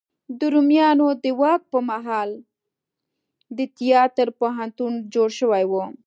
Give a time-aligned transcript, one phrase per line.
[0.39, 2.43] د رومیانو د واک په مهال هم
[3.57, 5.73] د تیاتر پوهنتون جوړ شوی و.